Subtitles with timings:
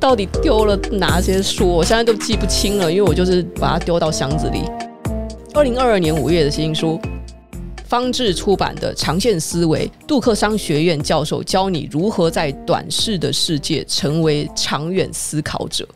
[0.00, 1.68] 到底丢了哪些书？
[1.68, 4.62] 我现在都记不清了，因为我就是把它丢到箱子里。
[5.52, 6.98] 二零二二年五月的新书，
[7.84, 15.86] 方志出版的《长线思维》，杜克商学院教授教你如何在短视的世界成为长远思考者。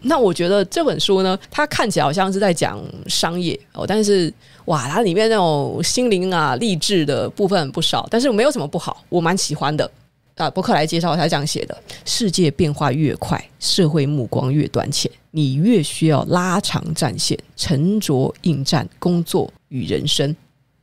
[0.00, 4.32] 那我觉得这本书呢，它看起来好像是在讲商业哦，但是
[4.64, 9.88] 哇，它里面那种心灵啊、励志的部分不少，但是没有什么不好，我蛮喜欢的。
[10.36, 20.34] 啊，博客来介绍他这样写的：世界变化越快，社会目光越短浅，你越需要拉长战线，沉着应战，工作与人生。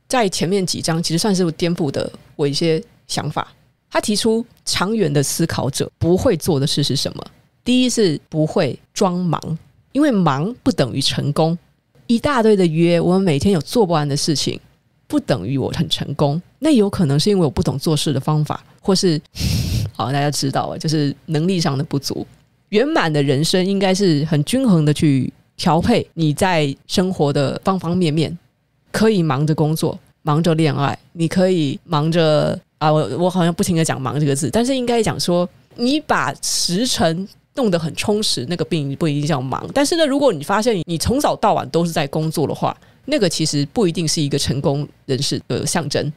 [0.08, 3.52] 在前面几章，其实算是颠覆的我一些想法。
[3.90, 7.24] 他提出，长远的思考者不会做的事是什么？
[7.64, 9.58] 第一是不会装忙，
[9.92, 11.58] 因为忙不等于成功。
[12.06, 14.60] 一大堆的约，我们每天有做不完的事情，
[15.10, 16.40] 不等于我很成功。
[16.60, 18.62] 那有可能是因为我不懂做事的方法。
[18.80, 19.20] 或是，
[19.92, 22.26] 好，大家知道啊，就是能力上的不足。
[22.70, 28.38] 圆满的人生应该是很均衡的去调配你在生活的方方面面，
[28.92, 39.68] 可以忙着工作，忙着恋爱，你可以忙着啊，我我好像不停的讲“忙”这个字，但是应该讲说，你把时辰弄得很充实，那个并不一定叫忙。
[39.74, 42.74] 但是呢，如果你发现你从早到晚都是在工作的话，
[43.10, 46.10] 那个其实不一定是一个成功人士的象征。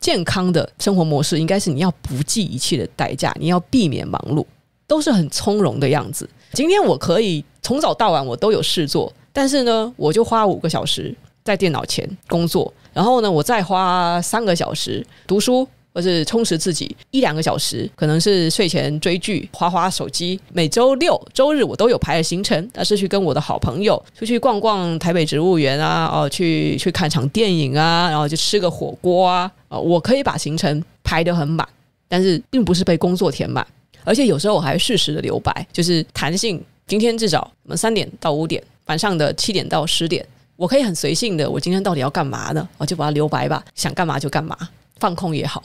[0.00, 4.46] 健康的生活模式应该是你要不计一切的代价，你要避免忙碌，
[4.86, 6.28] 都是很从容的样子。
[6.52, 15.68] 今天我可以从早到晚我都有事做，但是呢，我就花五个小时在电脑前工作，然后呢，我再花三个小时读书。
[15.98, 20.38] 或是充实自己一两个小时，可能是睡前追剧、滑滑手机。
[20.52, 29.50] 每周六、周日我都有排的行程，那是去跟我的好朋友出去逛逛台北植物园啊，哦，去去看场电影啊，然后就吃个火锅啊。
[29.66, 31.68] 啊，我可以把行程排得很满，
[32.06, 33.66] 但是并不是被工作填满，
[34.04, 36.62] 而且有时候我还适时的留白，就是弹性。
[36.86, 42.68] 今天至少我们三点到五点，晚上的七点到十点，我可以很随性的，我今天到底要干嘛呢？
[42.78, 44.56] 我就把它留白吧，想干嘛就干嘛，
[45.00, 45.60] 放空也好。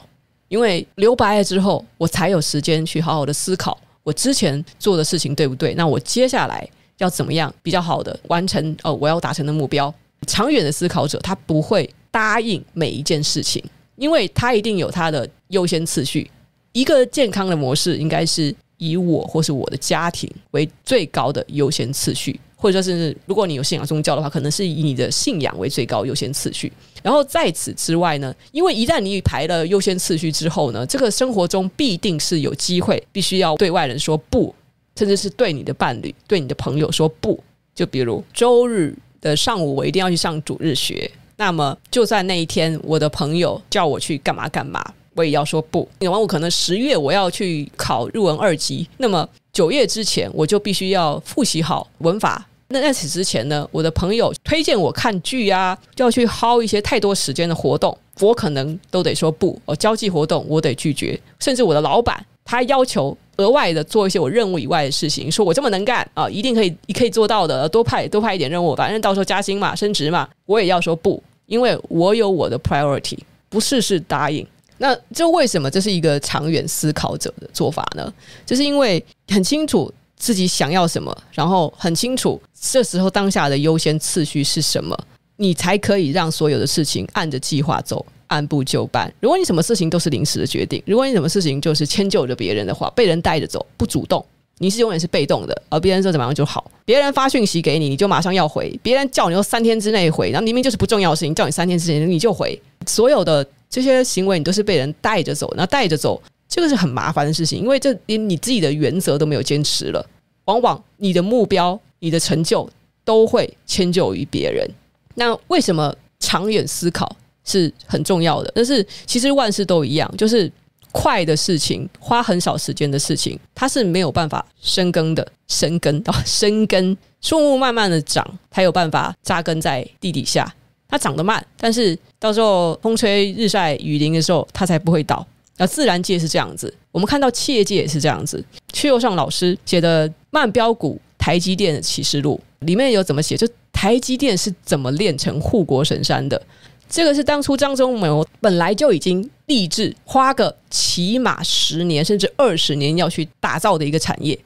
[0.53, 5.73] 因为留白了之后，我才有时间去好好的思考我之前做的事情对不对？
[5.73, 6.69] 那我接下来
[6.99, 9.91] 要怎么样比较好的完成哦，我要达成的目标？
[10.27, 13.63] 长远的思考者，他不会答应每一件事情，
[13.95, 16.29] 因为他一定有他的优先次序。
[16.71, 22.39] 一个健康的模式应该是以我或是我的家庭为最高的优先次序。
[22.63, 26.71] 或者说是，如果你有信仰宗教的话，可能是以你的信仰为最高优先次序。
[27.01, 34.55] 然后在此之外呢，因为一旦你排了优先次序之后呢，这个生活中必定是有机会，必须要对外人说不，
[34.95, 37.37] 甚至是对你的伴侣、对你的朋友说不。
[37.75, 44.81] 就比如周日的上午，我一定要去上主日学，那么就在那一天，我的朋友叫我去干嘛干嘛，
[45.15, 45.85] 我也要说不。
[45.99, 52.47] 因为我可能十月我要去考日文二级，那么九月之前我就必须要复习好文法。
[52.73, 59.61] 那在此之前呢，我的朋友推荐我看剧啊，就要去薅一些太多时间的活动，我可能都得说不。
[59.65, 73.19] 哦，交际活动我得拒绝，甚至我的老板他要求额外的做一些我任务以外的事情，说我这么能干啊，一定可以可以做到的，多派多派一点任务，反正到时候加薪嘛，升职嘛，我也要说不，因为我有我的 priority，
[73.49, 74.43] 不事事答应。
[74.79, 78.11] 那这为什么这是一个长远思考者的做法呢？
[78.47, 79.93] 就是因为很清楚。
[80.23, 84.97] 自己想要什么，然后很清楚这时候当下的优先次序是什么，
[85.35, 89.13] 你才可以让所有的事情按着计划走，按部就班。
[89.19, 94.25] 如果你什么事情都是临时的决定，如果你什么事情就是迁就着别人的话，被人带着走，不主动，
[94.59, 95.61] 你是永远是被动的。
[95.67, 102.57] 而别人说怎么样就好，别人发讯息给你，你就马上要回；别人叫你说三天之内回，然后明明就是不重要的事情，叫你三天之前你就回。
[102.87, 106.21] 所有的这些行为，你都是被人带着走，那带着走。
[106.47, 110.05] 这个是很麻烦的事情，因为这连你自己的原则都没有坚持了，
[110.45, 112.69] 往往你的目标、你的成就
[113.03, 114.69] 都会迁就于别人。
[115.15, 118.51] 那为什么长远思考是很重要的？
[118.55, 120.51] 但是其实万事都一样，就是
[120.91, 125.27] 快的事情、花很少时间的事情，它是没有办法生根的。
[125.47, 130.51] 生根到 生根，树木慢慢的长，它有办法扎根在地底下。
[130.87, 135.25] 它长得慢，但是到时候风吹日晒雨淋的时候，它才不会倒。
[135.57, 138.43] 那自然界是这样子，我们看到企业界也是这样子。
[138.71, 143.37] 阙又上老师写的《慢飙股台积电的启示录》里面有怎么写？
[143.37, 146.41] 就台积电是怎么炼成护国神山的？
[146.89, 154.37] 这个是当初张忠谋本来就已经立志花个起码十年甚至二十年要去打造的一个产业。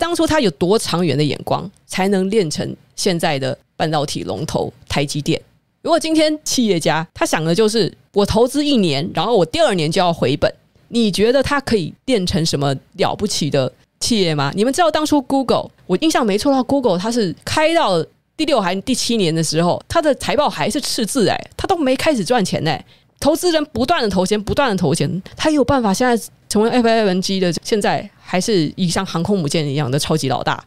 [0.00, 5.40] 当初他有多长远的眼光，才能炼成现在的半导体龙头台积电？
[5.82, 10.52] 如果今天企业家他想的就是我投资一年，然后我第二年就要回本，
[10.88, 14.52] 你觉得他可以变成什么了不起的企业吗？
[14.54, 18.04] 你们知道当初 Google，我印象没错的话，Google 它是开到
[18.36, 22.84] 第六还第七年的时候，它的财报还是赤字哎，它都没开始赚钱哎，
[23.18, 30.62] 投资人不断的投钱，不断的投钱，它有办法现在成为 FANG 的，现在还是以像航空母舰一样的超级老大。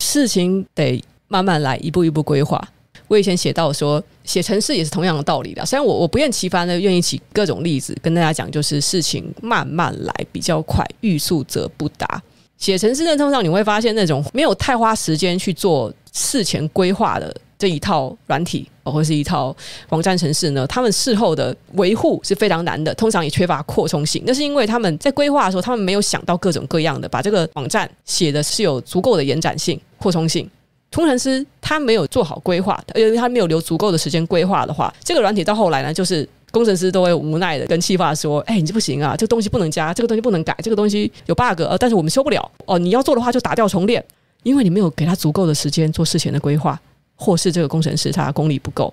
[0.00, 2.60] 事情得慢慢来，一步一步规划。
[3.06, 5.64] 我以前写到说，写程式也是同样的道理的。
[5.64, 12.22] 虽然我我不厌其烦的愿意举各种例子跟大家讲，就是事情慢慢来比较快，欲速则不达。
[12.58, 19.56] 写程式呢，通常你会发现那种没有太花时间去做事前规划的这一套软体，或是一套
[19.88, 24.22] 网站程式呢，他们事后的维护是非常难的，通常也缺乏扩充性。
[24.26, 30.46] 那是因为他们在规划的时候，他们没有想到各种各样的，把这个网站写的是有足够的延展性、扩充性。
[30.92, 42.50] 工程师他没有做好规划，因为他没有留足够的时间规划的话，这个软体到后来呢，就是工程师都会无奈的跟企划说：“哎，你这不行啊，这个东西不能加，这个东西不能改，这个东西有 bug，呃，但是我们修不了。
[42.66, 44.04] 哦，你要做的话就打掉重练，
[44.42, 46.78] 因为你没有给他足够的时间做事前的规划，
[47.14, 48.92] 或是这个工程师他功力不够。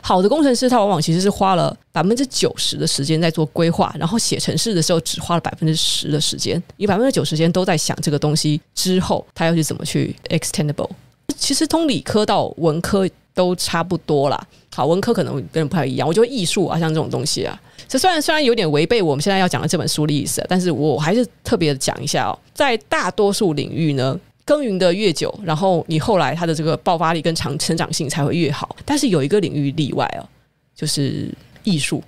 [0.00, 10.88] 好的工程师他往往其实是花了百分之九十的时间在做规划，然后写程式的时候只花了百分之十的时间，你百分之九十时间都在想这个东西之后他要去怎么去 extendable。”
[11.36, 14.46] 其实从理科到文科都差不多啦。
[14.74, 16.06] 好，文科可能跟人不太一样。
[16.06, 22.38] 我觉得艺术啊，像这种东西啊，这虽然虽然有点违背我们现在要讲的这本书的意思，但是我还是特别的讲一下哦。
[22.52, 28.74] 在大多数领域呢，耕耘的越久，然后你后来它的这个爆发力跟长成长性才会越好。
[28.84, 30.26] 但是有一个领域例外哦，
[30.74, 31.32] 就是
[31.62, 32.02] 艺术。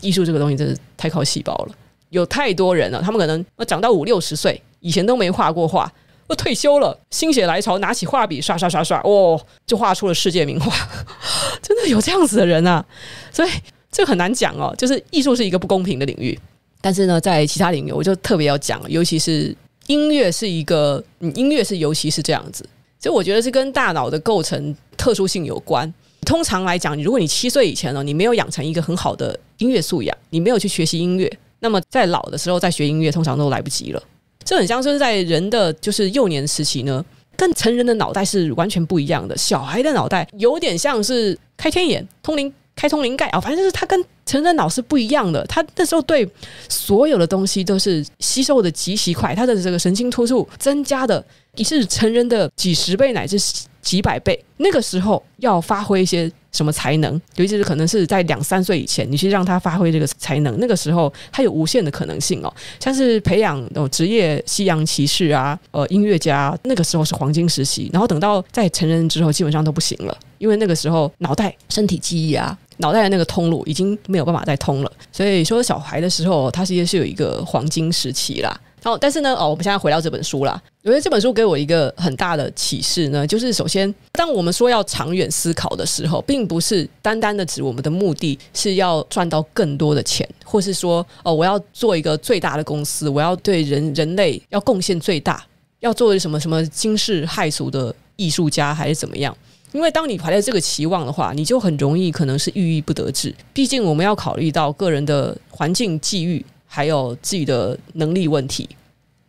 [0.00, 1.74] 艺术这个东西真是太靠细胞了，
[2.10, 5.92] 有太多人了，他们可能长到五六十岁，以前都没画过画。
[6.26, 10.72] 我退休了，心血来潮，拿起画笔刷刷刷刷，哦，就画出了世界名画。
[11.60, 12.84] 真的有这样子的人啊！
[13.30, 13.50] 所以
[13.92, 14.74] 这很难讲哦。
[14.78, 16.38] 就是艺术是一个不公平的领域，
[16.80, 19.54] 但是呢，在其他领域，我就特别要讲，尤其是
[19.86, 21.02] 音乐是一个，
[21.34, 22.66] 音乐是尤其是这样子。
[22.98, 25.92] 所以我觉得是跟大脑的构成特殊性有关。
[26.24, 31.30] 通常来讲，如果你七岁以前呢，你没有养成一个很好的音乐素养，你没有去学习音乐，
[31.60, 34.02] 那么在老的时候再学音乐，通常都来不及了。
[34.44, 37.04] 这很像是在人的就是幼年时期呢，
[37.36, 39.36] 跟成人的脑袋是完全不一样的。
[39.36, 45.44] 小孩的脑袋有点像是开天眼、通灵、开通灵盖啊，反正就是他跟成人的脑是不一样的。
[45.46, 46.28] 他那时候对
[46.68, 51.24] 所有的东西都是吸收的极其快，他的这个神经突触增加的
[51.56, 53.36] 也是成人的几十倍乃至
[53.80, 54.44] 几百倍。
[54.58, 56.30] 那个时候要发挥一些。
[56.54, 57.20] 什么才能？
[57.36, 62.54] 尤其是可能是在两三岁以前，你去让他发挥这个才能，那个时候他有无限的可能性哦。
[62.80, 67.90] 像是培养哦职业西洋骑士啊，呃音乐家，那个时候是黄金时期。
[67.92, 74.92] 然后等到在成人之后，基本上都不行了，因为那个时候脑袋、身体记忆啊，脑袋的那个通路已经没有办法再通了。
[75.10, 78.58] 所以说小孩的时候，他其实是有一个黄金时期啦。
[78.84, 80.62] 好，但是呢，哦，我们现在回到这本书啦。
[80.82, 95.42] 我觉得这本书给我一个很大的启示呢，就是首先，当我们说要长远思考的时候，并不是单单的指我们的目的是要赚到更多的钱，或是说，哦，我要做一个最大的公司，我要对人人类要贡献最大，
[95.80, 99.34] 要做什么什么惊世骇俗的艺术家，还是怎么样？
[99.72, 103.34] 因为当你怀着这个期望的话，你就很容易可能是郁郁不得志。
[103.54, 106.44] 毕竟我们要考虑到个人的环境际遇。
[106.66, 108.68] 还有自己的能力问题，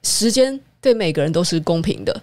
[0.06, 2.22] 时间对每个人都是公平的。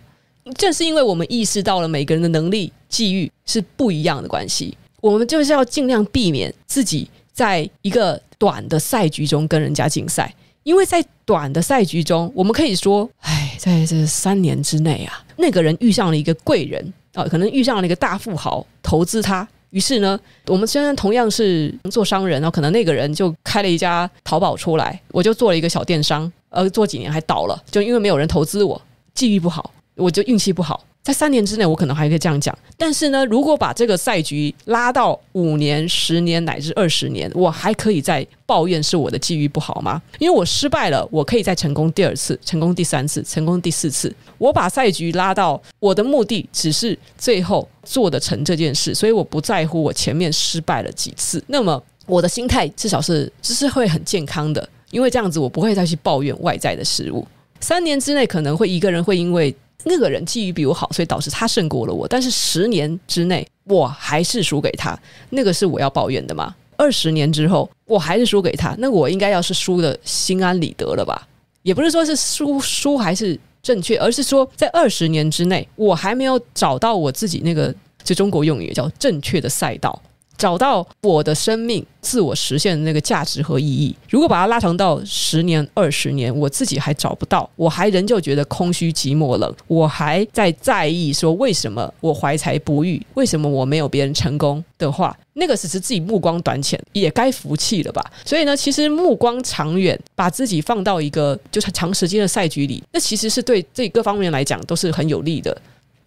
[0.57, 10.33] 正是因为我们意识到了每个人的能力际遇是不一样的关系，我们就是要尽量避免自己在一个短的赛局中跟人家竞赛。
[10.65, 19.47] 因为在短的赛局中，我们可以说，哎，在这三年之内啊，那个人遇上了一个贵人啊，可能遇上了一个大富豪，投资他。
[19.71, 28.81] 于是呢，我们虽然同样是做商人，然后可能那个人就开了一家淘宝出来，我就做了一个小电商，呃，做几年还倒了，就因为没有人投资我，
[29.15, 30.85] 际遇不好，我就运气不好。
[31.03, 32.57] 在三年之内，我可能还可以这样讲。
[32.79, 40.01] 但是呢，如果把这个赛局拉到五年、十年乃至二十年，我还可以再抱怨是我的际遇不好吗？
[40.21, 44.15] 因为我失败了，我可以再成功第二次、成功第三次、成功第四次。
[44.39, 51.43] 我把赛局拉到我的目的只是最后做得成这件事，所以我不在乎我前面失败了几次。
[51.49, 57.27] 那么我的心态至少是就是会很健康的，因为这样子我不会再去抱怨外在的事物。
[57.59, 59.53] 三年之内可能会一个人会因为。
[59.85, 62.07] 那个人际遇比我好，所以导致他胜过了我。
[62.07, 64.97] 但是十年之内，我还是输给他，
[65.31, 66.55] 那个是我要抱怨的吗？
[66.77, 71.27] 二十年之后，我还是输给他，那我应该要是输的心安理得了吧？
[71.65, 80.01] 也不是说是输输还是正确，而是说在二十年之内，我还没有找到我自己那个，就中国用语叫正确的赛道。
[80.43, 83.95] 找到我的生命自我实现的那个价值和意义。
[84.11, 98.05] 如果把它拉长到十年、二十年，我自己还找不到，我还仍旧觉得空虚、寂寞、冷，我还在在意说为什么我怀才不遇，为什么我没有别人成功的话，那个只是自己目光短浅，也该服气了吧。
[98.25, 105.57] 所以呢，其实目光长远，把自己放到一个就是长时间的赛局里，那其实是对这各方面来讲都是很有利的。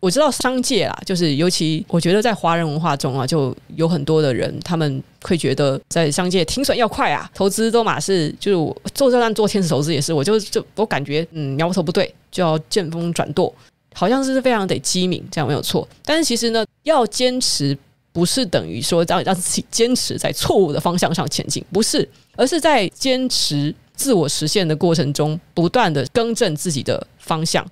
[0.05, 13.51] 我知道商界啦，就是尤其我觉得在华人文化中啊，就有很多的人，他们会觉得在商界停损要快啊，投资都嘛是就是我做这段做天使投资也是，我就就我感觉嗯苗头不对，就要见风转舵，
[13.95, 15.87] 好像是非常得机敏，这样没有错。
[16.03, 17.75] 但是其实呢，要坚持
[18.13, 27.65] 不是等于说让让自己坚持在错误的方向上前进，不是，而是在坚持自我实现的过程中，不断的更正自己的方向。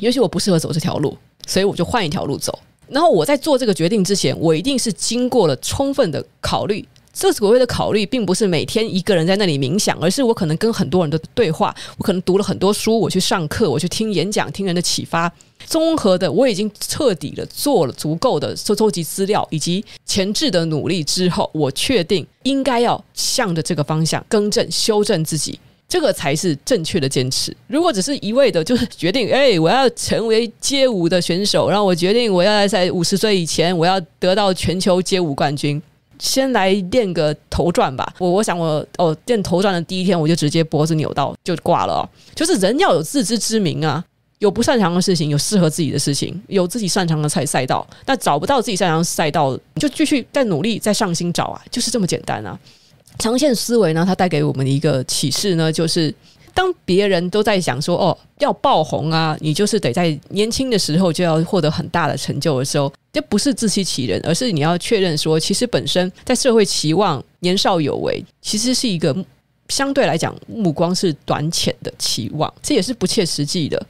[0.00, 1.16] 也许我不适合走这条路。
[1.48, 2.56] 所以我就换一条路走。
[2.86, 6.86] 然后我在做这个决定之前，我一定是经过了充分的考虑。
[7.12, 15.30] 这所谓的考虑，并不是每天一个人在那里冥想，而是我可能跟很多人的对话，我可能读了很多书，我去上课，我去听演讲，听人的启发，
[15.66, 25.58] 综合的，我已经彻底的做了足够的收收集资料以及前置的努力之后，我确定应该要向着这个方向更正、修正自己。
[25.88, 27.56] 这个才是正确的坚持。
[27.66, 35.80] 如果只是一味的，就是决定，哎，我要成为街舞的选手，然后我决定我要在五十岁以前，我要得到全球街舞冠军，
[36.18, 38.12] 先来练个头转吧。
[38.18, 42.06] 我我想我哦，练头转的第一天，我就直接脖子扭到就挂了。
[42.34, 44.04] 就是人要有自知之明啊，
[44.40, 47.86] 有不擅长的事情，有适合自己的事情，有自己擅长的赛赛道。
[48.04, 52.58] 那找不到自己擅长的赛道，就继续再努力，再上心找啊，就是这么简单啊。
[53.18, 56.14] 长线思维呢，它带给我们的一个启示呢，就是
[56.54, 69.14] 当别人都在想说哦，要爆红啊，你就是得在年轻的时候就要获得很大的成就的时候，这不是自欺欺人，而是你要确认说，其实本身在社会期望年少有为，其实是一个
[69.68, 73.86] 相对来讲目光是短浅的期望，这也是不切实际的。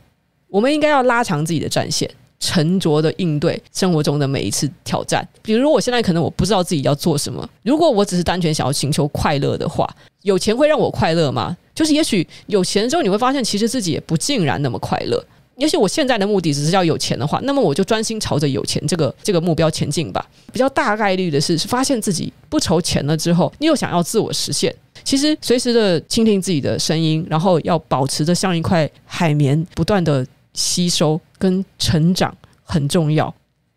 [0.48, 2.10] 我们应该要拉长自己的战线。
[2.40, 5.26] 沉着的应对生活中的每一次挑战。
[5.42, 7.48] 比如，我现在可能我不知道自己要做什么。
[7.62, 9.88] 如果我只是单纯想要寻求快乐的话，
[10.22, 11.56] 有钱会让我快乐吗？
[11.74, 15.24] 就是也许有钱之后，你会发现其实自己也不尽然那么快乐。
[15.56, 20.24] 也许我现在的目的只是要有钱的话，那么我就专心朝着有钱这个这个目标前进吧。
[20.52, 24.72] 比较大概率的是，是发现自己不愁钱了之后，你又想要自我实现。
[25.02, 30.24] 其实随时的倾听自己的声音，然后要保持着像一块海绵，不断的。
[30.54, 33.32] 吸收跟成长很重要，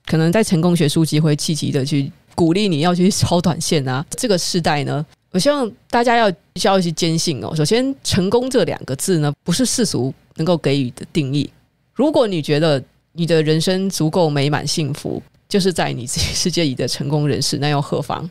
[0.06, 4.06] 可能在成功学书籍会积极的去鼓励你要去超短线啊。
[4.12, 7.56] 这个时代呢，我希望大家要需要去坚信哦。
[7.56, 11.50] 首先，成功这两个字呢，不是世俗能够给予的定义。
[11.94, 18.30] 如果你觉得你的人生足够美满幸福，就是在你自己世界里的成功人士，那又何妨？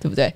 [0.00, 0.34] 对不对？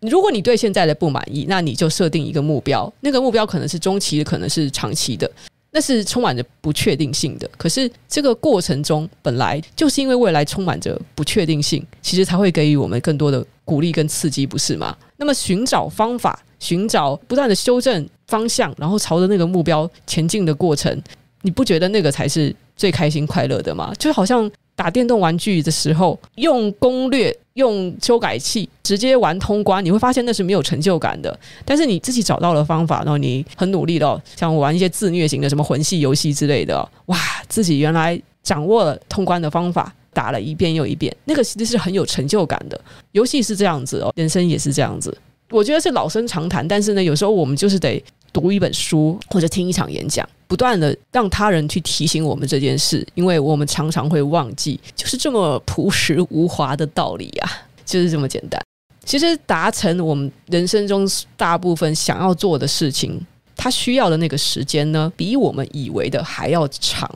[0.00, 5.30] 如果你对现在的不满意，那你就设定一个目标，那个目标可能是中期的，可能是长期的。
[5.76, 14.96] 那是充满着不确定性的，可是这个过程中本来就是因为未来充满着不确定性，其实才会给予我们更多的鼓励跟刺激，不是吗？
[15.16, 21.02] 那么寻找方法，寻找不断的修正方向，然后朝着那个目标前进的过程，
[21.42, 23.92] 你不觉得那个才是最开心快乐的吗？
[23.98, 24.48] 就好像。
[24.76, 31.38] 打电动玩具的时候，用攻略、用修改器直接玩通关，你会发现那是没有成就感的。
[31.64, 37.16] 但是你自己找到了方法，然后你很努力的，像我玩一些自虐型的什么魂系游戏之类的，哇，
[37.48, 42.80] 自己原来掌握了通关的方法，打了一遍又一遍，那个其实是很有成就感的。
[43.12, 45.16] 游戏是这样子哦，人生也是这样子。
[45.50, 48.02] 我觉得是老生常谈，但是呢，有时候我们就是得
[48.32, 50.28] 读一本书或者听一场演讲。
[50.54, 57.50] 不断的让他人去提醒我们这件事，因为我们常常会忘记，就是这么朴实无华的道理啊，
[57.84, 58.62] 就是这么简单。
[59.04, 61.04] 其实达成我们人生中
[61.36, 63.20] 大部分想要做的事情，
[63.56, 67.10] 它需要的那个时间呢，比我们以为的还要长。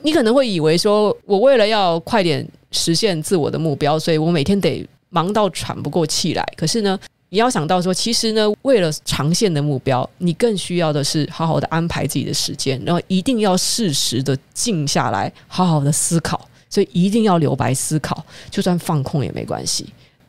[0.00, 6.42] 你可能会以为说，我为了要快点实现自我的目标，所以我每天得忙到喘不过气来。
[6.56, 6.98] 可是呢，
[7.30, 16.48] 你要想到说，其实呢，为了长线的目标，你更需要的是好好的安排自己的时间，然后一定要适时的静下来，好好的思考。
[16.70, 19.86] 所以一定要留白思考，就算放空也没关系。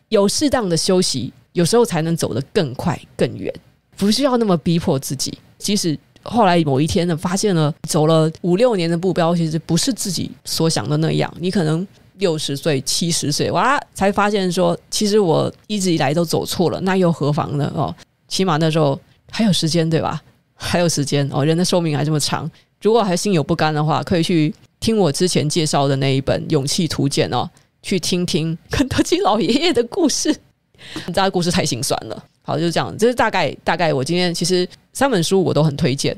[0.08, 3.54] 有适当的休息，有时候才能走得更快更远。
[3.98, 5.38] 不需要那么逼迫自己。
[5.58, 11.88] 即使后来某一天呢，发现了走了五六年的目标，其实不是自己所想的那样，你可能。
[12.20, 17.72] 六十岁、七十岁，哇，才发现说，其实我一直以来都走错了，那又何妨呢？
[17.76, 17.94] 哦，
[18.28, 19.00] 起码那时候
[19.32, 20.22] 还有时间，对吧？
[20.54, 22.50] 还有时间哦，人的寿命还这么长，
[22.82, 27.50] 如果还心有不甘的话，可以去听我之前介绍的那一本《勇气图鉴》哦，
[27.82, 30.30] 去听听肯德基老爷爷的故事。
[31.08, 32.24] 你知道故事太心酸了。
[32.42, 36.16] 好，就是这样，这是大概大概我今天其实三本书我都很推荐。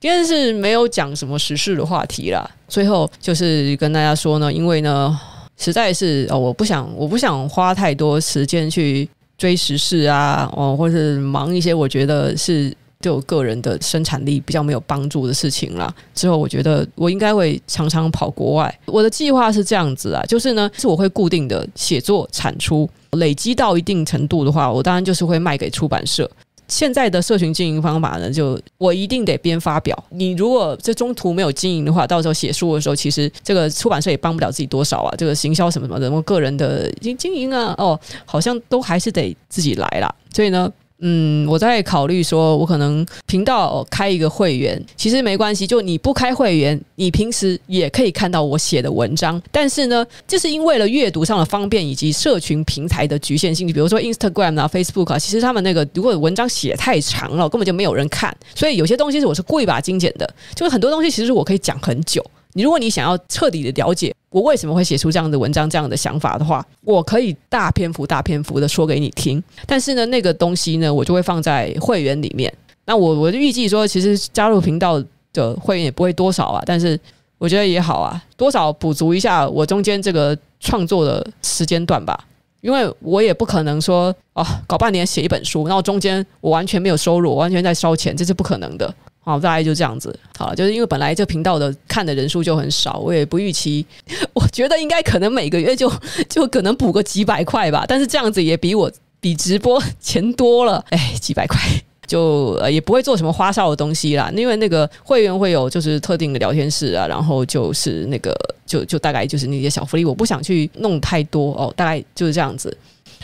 [0.00, 2.48] 今天是没有讲什么时事的话题啦。
[2.68, 5.18] 最后就是跟大家说呢，因为呢，
[5.58, 15.92] 实在是哦，我不想我不想花太多时间去追时事啊，哦，或者是忙一些我觉得是对我个人的生产力比较没有帮助的事情啦。
[16.14, 18.80] 之后我觉得我应该会常常跑国外。
[18.86, 26.28] 我的计划是这样子啊，就是呢，是我会固定的写作产出，累积到一定程度的话，我当然就是会卖给出版社。
[26.68, 30.04] 现在的社群经营方法呢，就我一定得边发表。
[30.10, 35.14] 你如果这中途没有经营的话，到时候写书的时候，其实这个出版社也帮不了自己多少啊。
[35.16, 40.14] 这个行销什么什么的，我个人的经经营啊，哦，好像都还是得自己来啦。
[40.32, 40.72] 所以呢。
[41.00, 45.64] 嗯，我在考虑说，我可能频道开一个会员，其实没关系。
[45.64, 49.40] 就你不开会员，你平时也可以看到我写的文章。
[49.52, 53.64] 但是呢，这是因为了阅读上的方便以及社群平台的局限性。
[53.68, 58.36] 比如说 Instagram 啊、Facebook 啊，其实他们那个如果文章写太长了，根本就没有人看。
[58.56, 62.24] 所以有些东西是我是故意把它精简的，就是很多东西其实我可以讲很久。
[62.58, 69.40] 你如果你想要彻底的了解我为什么会写出这样的文章、这样的想法的话，我可以大篇幅、大篇幅的说给你听。
[69.64, 72.52] 但是呢，那个东西呢，我就会放在会员里面。
[72.84, 75.00] 那我我就预计说，其实加入频道
[75.32, 76.60] 的会员也不会多少啊。
[76.66, 76.98] 但是
[77.38, 82.18] 我觉得也好啊，多少补足一下我中间这个创作的时间段吧。
[82.60, 88.92] 因为我也不可能说哦，搞半年写一本书，然后中间我完全没有收入，我完全在烧钱，这是不可能的。
[89.28, 90.18] 好，大概就这样子。
[90.38, 93.84] 好，就是因为本来这频道的看的人数就很少，我也不预期。
[94.32, 95.92] 我觉得应该可能每个月就
[96.30, 100.82] 就可能补个几百块吧，但是这样子也比我比直播钱多了。
[100.88, 101.60] 哎，几百块
[102.06, 104.32] 就呃也不会做什么花哨的东西啦。
[104.34, 111.70] 因为那个会员会有就是特定的聊天室啊，然后就是那个就就大概就是那些小福利，我不想去弄太多哦。
[111.76, 112.74] 大概就是这样子。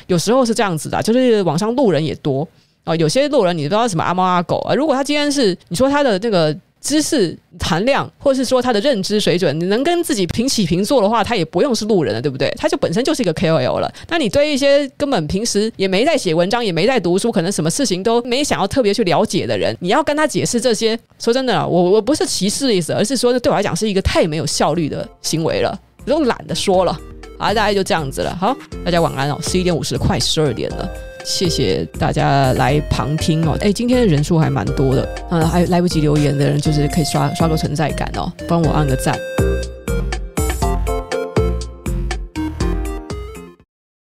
[0.07, 2.47] 有时候是这样子的，就是网上路人也多。
[2.85, 4.75] 哦，有些路人你不知道什么阿猫阿狗啊。
[4.75, 12.53] 如果他今天是你说他的这个知识含量，或是说他的认知水准，你能跟自己平起平坐的话，他也不用是路人了，对不对？
[12.59, 13.91] 他就本身就是一个 KOL 了。
[14.11, 26.93] 那你对一些根本平时也没在写文章，也没在读书，可能什么事情都没想要特别去了解的人，你要跟他解释这些，说真的，我我不是歧视的意思，而是说对我来讲是一个太没有效率的行为了，我都懒得说了。
[27.39, 28.37] 好，大概就这样子了。
[28.39, 31.14] 好，大家晚安哦，十一点五十，快十二点了。
[31.25, 39.19] 谢谢大家来旁听哦，哎，今天的人数还蛮多的，嗯，还来不及留言的人，就是可以刷刷个存在感哦，帮我按个赞。